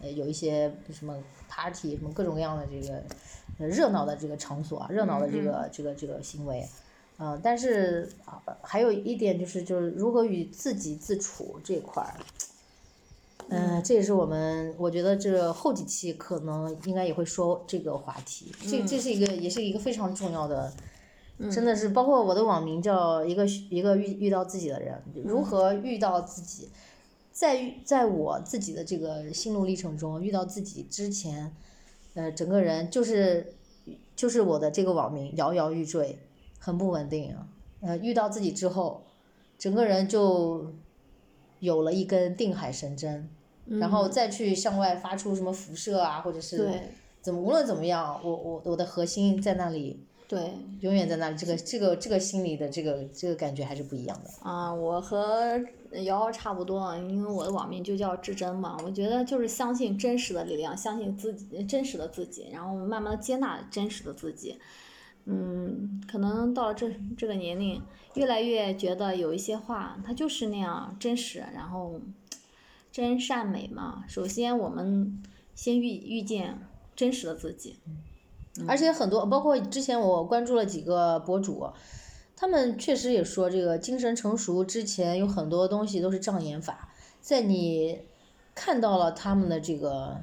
[0.01, 1.15] 呃有一些什么
[1.47, 3.03] party 什么各种各样的这个
[3.65, 6.67] 热闹的这个场所啊，热闹的这个这个这个行为，
[7.17, 8.09] 嗯，但是
[8.61, 12.13] 还有一点就是就是如何与自己自处这块儿，
[13.49, 20.71] 嗯，这也是我们我觉得这后几期可能应该也会说这个话题，这这是一个也是一个非常重要的。
[21.49, 26.69] 真的是，包括我的网名叫一个一个遇遇到自己的人，如何遇到自己，
[27.31, 31.55] 在在我自己的这个心路历程中遇到自己之前，
[32.13, 33.53] 呃，整个人就是
[34.17, 36.19] 就是我的这个网名摇摇欲坠，
[36.59, 37.47] 很不稳定啊。
[37.79, 39.05] 呃，遇到自己之后，
[39.57, 40.73] 整个人就
[41.59, 43.29] 有了一根定海神针，
[43.69, 46.69] 然后再去向外发出什么辐射啊，或者是
[47.21, 50.05] 怎么无论怎么样，我我我的核心在那里。
[50.27, 54.29] 对，永远在那里，这个这个这个心里的这个这个感觉还是不一样的。
[54.47, 55.59] 啊，我和
[55.91, 58.77] 瑶瑶差不多，因为我的网名就叫至真嘛。
[58.85, 64.59] 我觉得就是相信真实的力量，相信自己真实的自己，然后慢慢的接纳真实的自己。
[65.25, 67.81] 嗯，可能到了这这个年龄，
[68.13, 71.99] 越来越觉得有一些话，它就是那样真实，然后
[72.99, 74.03] 真善美嘛。
[74.09, 75.23] 首先，我们
[75.55, 76.59] 先遇遇见
[76.97, 77.77] 真实的自己。
[78.67, 81.69] 而且很多，包括之前我关注了几个博主，
[82.35, 88.01] 他们确实也说，这个精神成熟之前有很多东西都是障眼法，在你
[88.53, 90.17] 看到了他们的这个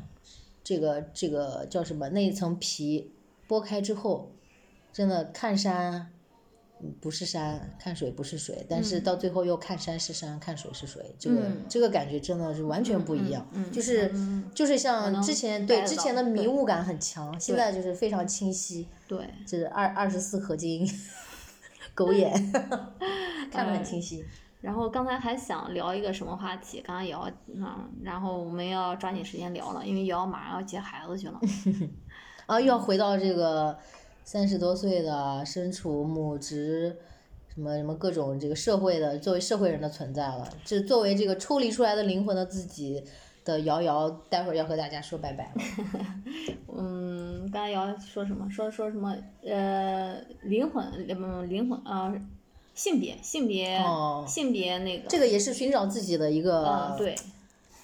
[0.62, 3.10] 这个这个叫什么那一层皮
[3.48, 4.32] 剥开之后，
[4.92, 6.12] 真的看山。
[7.00, 14.12] 不是山，看水不是水，但是到最后又看山是山，看水是水，这个这个感觉真的是完全不一样，就是
[14.54, 20.86] 就是像之前对之前的迷雾感很强，现在就是非常清晰，对，就是二二十四合金，
[21.94, 22.30] 狗眼，
[23.50, 24.22] 看得很清晰。
[24.60, 31.40] 然后刚才还想聊一个什么话题，刚刚瑶，嗯，然后我们要抓紧时间聊了，因为瑶马上要接孩子去了，
[32.44, 33.78] 啊，又要回到这个。
[34.26, 36.96] 三十多岁的身处母职，
[37.54, 43.04] 什么什么各种这个社会的作为社会人的存在了，这作为这个抽离出来的灵魂的自己
[43.44, 45.62] 的瑶瑶，待会儿要和大家说拜拜了。
[46.76, 48.50] 嗯，刚才瑶瑶说什么？
[48.50, 49.16] 说说什么？
[49.44, 52.12] 呃，灵魂，嗯，灵魂啊、
[52.74, 57.14] 性别，性别，哦性别那个，这个也是寻找自己的一个，嗯，对，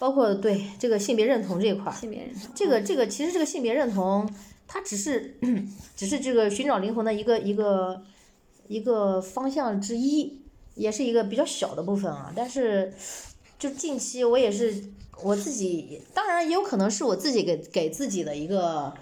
[0.01, 2.51] 包括对这个性别认同这一块儿，性别认同。
[2.53, 4.29] 这个这个其实这个性别认同，
[4.73, 5.37] 它只是
[5.95, 8.03] 只是这个寻找灵魂的一个一个
[8.69, 10.41] 一个方向之一，
[10.75, 12.33] 也是一个比较小的部分啊。
[12.35, 12.95] 但是
[13.59, 14.83] 就近期我也是
[15.23, 18.95] 我自己，当然也有可能是我自己给给自己的一个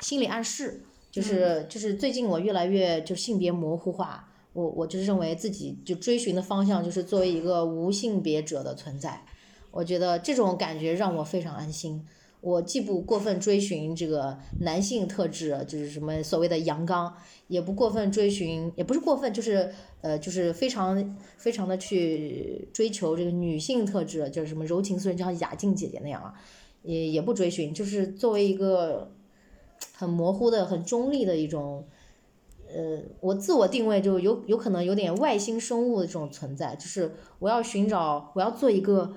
[0.00, 0.80] 心理暗示，
[1.12, 4.24] 就是、就是最近我越来越就性别模糊化。
[4.54, 9.26] 我我就认为自己就追寻的方向就是作为一个无性别者的存在，
[9.70, 12.02] 我觉得这种感觉让我非常安心。
[12.40, 17.14] 我既不过分追寻这个男性特质，就是什么所谓的阳刚，
[17.48, 26.34] 也不过分追寻，也不是过分，就是呃，就是非常非常的去追求这个女性特质，就是什么柔情似水，就像雅静姐姐那样啊，
[26.82, 29.12] 也也不追寻，就是作为一个
[29.94, 31.86] 很模糊的、很中立的一种。
[32.70, 39.10] 呃，我自我定位就有有可能有点外星生物的这种存在，就是我要寻找，我要做一个，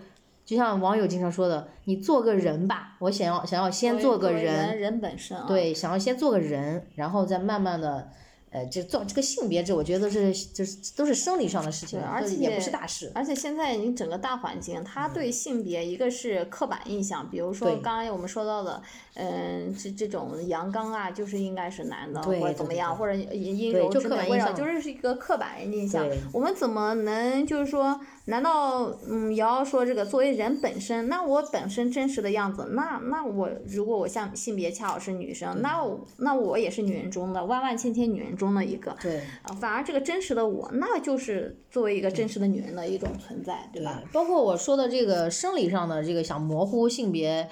[0.52, 8.10] 就像网友经常说的，你做个人吧，我想要想要先做个人，人，人本身啊，对，想要先做个人，然后再慢慢的，
[8.52, 13.10] 呃，就做这个性别这，我觉得是就是都是生理上的事情，而且也不且是大事。
[13.16, 18.82] 而且现在你整个大环境，它对性别一个是刻板印象，比如说刚刚才我们说到的，
[19.14, 26.06] 嗯，这这种阳刚啊，就是应该是男的，或者怎么样，或者阴阴柔之类的，刻板印象就是一个刻板印象。
[26.34, 38.96] 我们怎么能就是说，难道嗯，瑶瑶说这个作为人本身，那我本身真实的样子，那那我如果我像性别恰好是女生，那我那我也是女人中的万万千千女人中的一个。
[39.02, 44.02] 对，啊，反而这个真实的我，那就是作为一个真实的女人的一种存在，对吧？
[44.12, 47.48] 包括我说的这个生理上的这个想模糊性别，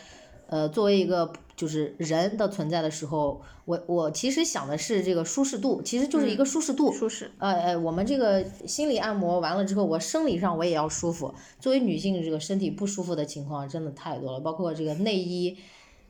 [0.48, 6.92] 呃，作为一个就是人的存在的时候，我我其实想的是这个舒适度，其实就是一个舒适度。
[6.92, 11.34] 舒适，呃呃，我们这个心理按摩完了之后，我生理上我也要舒服。
[11.60, 15.56] 作为女性，这个身体不舒服的情况真的太多了，包括这个内衣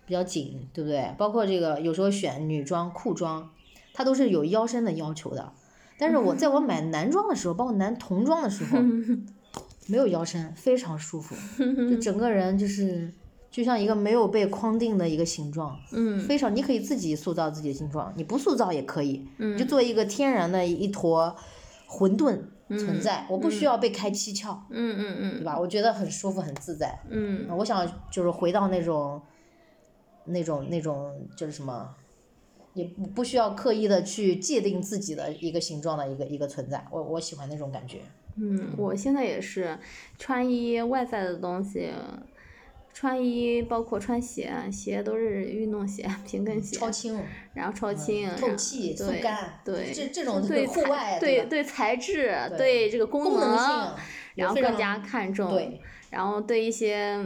[0.05, 1.13] 比较紧，对不对？
[1.17, 3.49] 包括这个有时候选女装、裤装，
[3.99, 5.51] 它都是有腰身的要求的。
[5.97, 8.79] 但是我在我买男装的时候，包括男童装的时候，
[9.87, 11.35] 没有腰身，非常舒服，
[11.91, 13.13] 就整个人就是
[13.51, 21.35] 就像一个没有被框定的一个形状，嗯非常你可以自己塑造自己的形状，你不塑造也可以，嗯你就做一个天然的一坨
[21.85, 22.39] 混沌
[22.69, 25.59] 存在，我不需要被开七窍，嗯嗯嗯对吧？
[25.59, 26.97] 我觉得很舒服，很自在。
[27.09, 29.21] 嗯我想就是回到那种，
[30.23, 31.89] 那种那种就是什么，
[32.79, 37.99] 也不不需要刻意的去界定自己的一个形状的一个一个存在，我我喜欢那种感觉。
[38.37, 39.77] 嗯，我现在也是
[40.17, 41.89] 穿衣外在的东西，
[42.93, 47.19] 穿衣包括穿鞋，鞋都是运动鞋、平跟鞋，超轻，
[47.53, 53.67] 然后超轻，透气速对干对，这这种对户外吧对对材质，对对这个功功能性
[54.35, 57.19] 然后更加看重，对然后对一些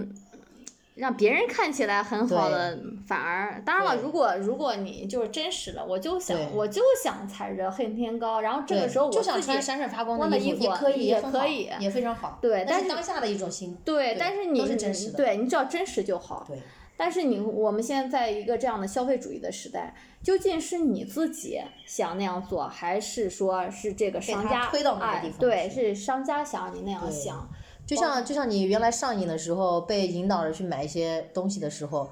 [0.95, 12.37] 让别人看起来很好的，反而当然了，如果如果你就是真实的，我就想我就想踩着恨天高，然后这个时候我就想穿闪闪发光光的衣服也可以，也可以也非常好。
[12.41, 13.75] 对但是当下的一种心。
[13.83, 16.45] 对，但是你是真实的对你只要真实就好。
[16.47, 16.61] 对
[16.95, 27.49] 但是你我们现在在一个这样的消费主义的时代，究竟是你自己想那样做，还是说是这个商家推到那个哎地方对，是商家想让你那样想。
[27.85, 32.09] 就像就像你原来上瘾的时候，被引导着去买一些东西的时候，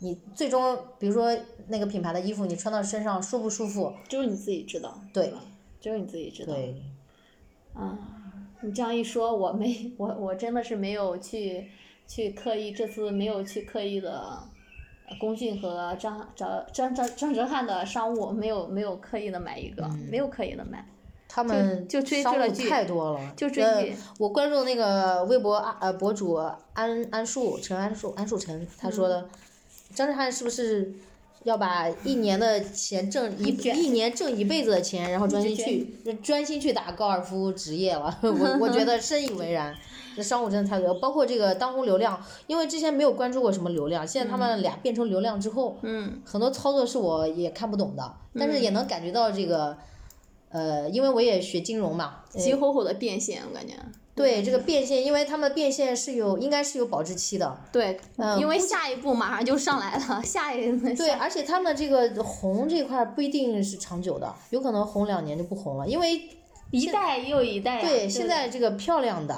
[0.00, 1.36] 你最终比如说
[1.68, 3.92] 那个品牌的衣服，你穿到身上舒不舒服？
[4.08, 5.40] 只有你自己知道，对吧？
[5.80, 6.54] 只有你自己知道。
[6.54, 6.82] 对，
[7.72, 7.98] 啊，
[8.62, 11.70] 你这样一说，我没我我真的是没有去
[12.06, 14.48] 去刻意，这次没有去刻意的。
[15.06, 20.82] 呃龚俊和张张张张张哲瀚的商务没有没有刻意的买一个，没有刻意的买，
[21.34, 26.34] 他们就追剧太多了，就追呃剧我关注那个微博啊呃博主
[26.74, 29.28] 安安树陈安树安树陈，他说嗯的，
[29.92, 30.94] 张哲瀚是不是
[31.42, 38.16] 要把一年的钱挣一一年挣一辈子的钱，然后专心去专心去打高尔夫职业了？
[38.22, 39.74] 我我觉得深以为然。
[40.16, 42.16] 这商务真的太多，包括这个当红流量，
[42.46, 49.76] 因为之前没有关注过什么流量，现在他们俩变成流量之后，嗯很多操作是我也看不懂的，但是也能感觉到这个，
[50.54, 53.74] 呃，因为我也学金融嘛，呃急吼吼的变现，我感觉。
[54.14, 66.22] 对这个变现，因为他们变现是有应该是有保质期的，对，嗯因为下一步马上就上来了，下一 对，而且他们这个红这块儿不一定是长久的，有可能红两年就不红了，因为
[66.70, 69.36] 一代又一代对现在这个漂亮的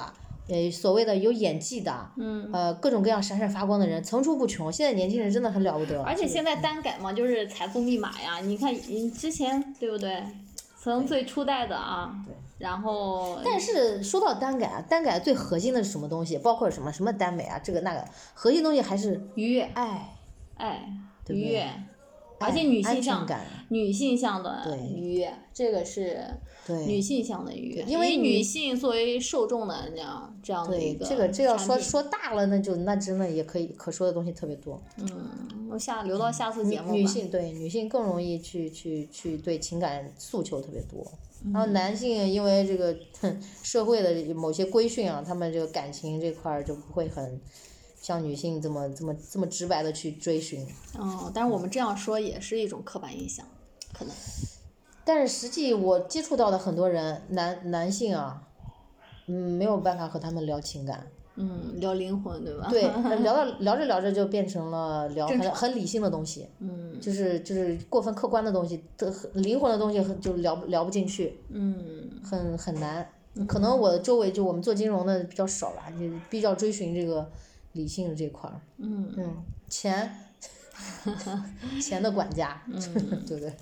[0.48, 4.70] 呃，所谓的有演技的，嗯，呃，各种各样闪闪发光的人层出不穷。
[4.70, 6.02] 现在年轻人真的很了不得。
[6.02, 8.38] 而且现在单改嘛，就是财富密码呀。
[8.40, 10.22] 你看，你之前对不对？
[10.94, 12.34] 从最初代的啊，对。
[12.58, 16.38] 然后但是说到单改啊，单改最核心的是什么东西？
[16.38, 20.16] 包括什么什么耽美啊，这个那个，核心东西还是愉悦、爱，
[20.56, 20.88] 爱、
[21.28, 21.68] 愉悦，
[22.40, 24.78] 而且女性向感，女性向的对。
[24.78, 26.45] 愉悦，这个是对
[26.86, 34.82] 女性向的愉悦，因为女女性作为受众的这样这样的一对，个这个这要说说大了，那就那真的也可以可说的东西特别多。
[34.98, 36.94] 嗯，我下留到下次节目吧。
[36.94, 41.06] 女性对女性更容易去去去对情感诉求特别多，
[41.44, 42.96] 嗯然后男性因为这个
[43.62, 47.40] 社会的某些规训啊，他们这个感情这块儿就不会很
[48.00, 50.66] 像女性这么这么这么直白的去追寻。
[50.98, 53.46] 哦，但是我们这样说也是一种刻板印象，
[53.92, 54.12] 可能。
[55.06, 58.42] 但是实际我接触到的很多人，男男性啊，
[59.28, 61.06] 嗯，没有办法和他们聊情感。
[61.36, 62.66] 嗯，聊灵魂对吧？
[62.68, 62.82] 对，
[63.22, 73.08] 聊到聊着聊着就变成了聊很很理性的东西，嗯就是就是过分客观的东西，的灵魂的东西很就聊聊不进去，嗯很很难。
[73.46, 77.30] 可能我的周围就我们做金融的比较少吧，就比较追寻这个
[77.74, 78.58] 理性这块儿。
[78.78, 79.36] 嗯嗯，
[79.68, 80.10] 钱，
[81.82, 82.62] 钱的管家，
[83.26, 83.52] 对不对？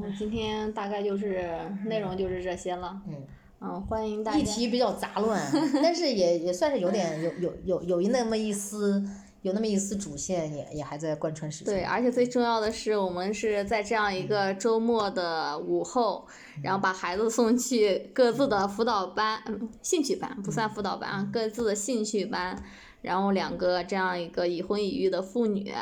[0.00, 1.50] 然后今天大概就是
[1.86, 3.00] 内容就是这些了。
[3.06, 3.14] 嗯。
[3.62, 4.38] 嗯，欢迎大家。
[4.38, 5.38] 议题比较杂乱，
[5.82, 7.30] 但是也也算是有点有
[7.66, 9.06] 有有有那么一丝
[9.42, 11.74] 有那么一丝主线也也还在贯穿始终。
[11.74, 16.26] 对，而且最重要的是，我们是在这样一个周末的午后，
[16.62, 22.56] 然后把孩子送去各自的辅导班，嗯，兴趣班不算辅导班啊，各自的兴趣班，
[23.02, 25.72] 然后两个这样一个已婚已育的妇女，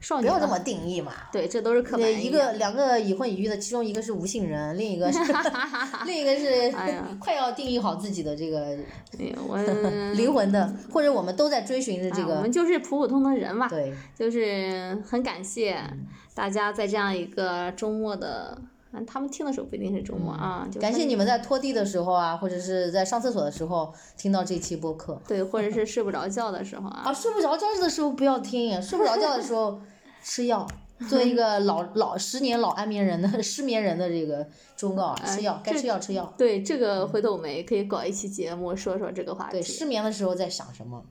[0.00, 1.12] 少女吧不要这么定义嘛。
[1.32, 2.26] 对，这都是刻板对，印象。
[2.26, 5.18] 一个两个已婚已育的，其中一个是无性人，另一个是
[6.06, 8.76] 另一个是哎 快要定义好自己的这个
[9.18, 9.58] 哎我
[10.16, 15.78] 灵魂的，或者我们都在追寻着这啊我们就是普普通通人嘛，对就是很感谢
[16.34, 18.68] 大家在这样一个周末的，嗯
[19.06, 25.20] 他们听的时候不一定是周末啊，就感谢你们在拖地的时候啊，或者是在上厕所的时候听到这期播客。
[25.26, 29.80] 对，或者是睡不着觉的时候啊 啊，，睡不着觉的时候不要听，睡不着觉的时候
[30.22, 30.66] 吃药。
[31.08, 36.30] 作为一个老老十年老安眠人的失眠人的这个忠告啊，吃药该吃药吃药。
[36.36, 39.72] 对，这个回头我们也可以搞一期节目说说这个话题对，题。
[39.72, 41.02] 失眠的时候在想什么？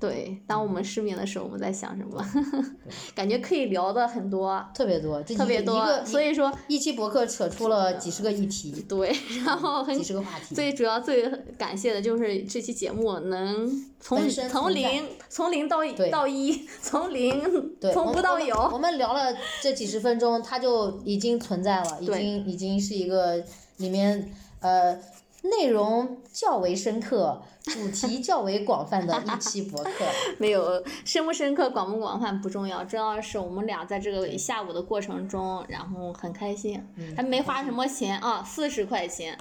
[0.00, 2.24] 对，当我们失眠的时候，我们在想什么？
[3.16, 9.12] 感觉可以聊的很多，特别多，特别多，所以说一期博客扯出了几十个议题，对，
[9.44, 10.54] 然后很几十个话题。
[10.54, 11.28] 最主要最
[11.58, 13.68] 感谢的就是这期节目能
[13.98, 15.78] 从从零从零到
[16.10, 18.54] 到一，从零对，从不到有。
[18.72, 23.42] 我们聊了这几十分钟，它就已经存在了，已经已经是一个
[23.78, 24.96] 里面呃
[25.42, 29.90] 内容较为深刻、 主题较为广泛的一期博客。
[30.38, 37.14] 没有深不深刻、广不广泛不重要，重要的是我们俩在这个下午的过程中，然后很开心，嗯。
[37.16, 39.36] 还没花什么钱啊，四十块钱，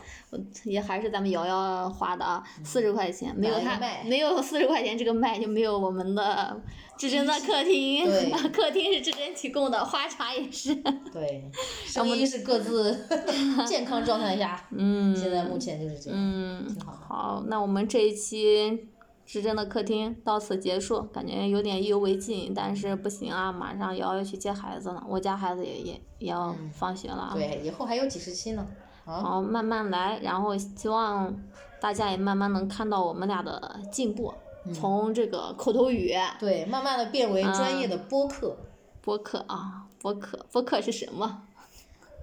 [0.64, 6.60] 也还是咱们瑶瑶花的啊，四十块钱，没有他没有四十块钱这个麦就没有我们的
[6.98, 8.06] 至臻的客厅，
[8.52, 10.74] 客厅 是至臻提供的，花茶也是，
[11.14, 11.50] 对，
[11.86, 13.06] 声音是各自
[13.68, 16.98] 健康状态下，嗯，现在目前就是这样，嗯挺好的。
[17.08, 18.88] 好，那我们这一期
[19.26, 27.32] 至臻的客厅到此结束，感觉有点意犹未尽，但是不行啊，马上瑶瑶去接孩子了，我家孩子也也也要放学了啊。
[27.34, 28.66] 对，以后还有几十期呢。
[29.06, 31.34] 好，好，慢慢来，然后希望
[31.80, 34.34] 大家也慢慢能看到我们俩的进步，
[34.74, 38.58] 从这个口头语、对，慢慢的变为专业的播客。
[39.02, 41.44] 播客啊，播客，播客是什么？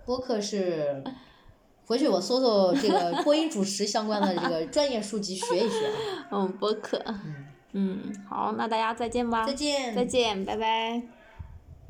[0.05, 1.03] 播客是，
[1.87, 6.29] 回去我搜搜这个播音主持相关的这个专业书籍学一学啊。
[6.33, 7.03] 嗯，播客。
[7.73, 9.47] 嗯，好，那大家再见吧。
[9.47, 9.95] 再见。
[9.95, 11.14] 再见，拜拜。